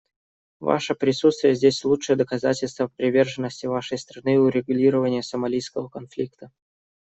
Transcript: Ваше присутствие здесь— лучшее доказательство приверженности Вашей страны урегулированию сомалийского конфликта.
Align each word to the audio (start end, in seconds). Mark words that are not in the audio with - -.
Ваше 0.61 0.95
присутствие 0.95 1.53
здесь— 1.53 1.83
лучшее 1.85 2.15
доказательство 2.15 2.87
приверженности 2.87 3.67
Вашей 3.67 3.99
страны 3.99 4.39
урегулированию 4.39 5.21
сомалийского 5.21 5.89
конфликта. 5.89 6.49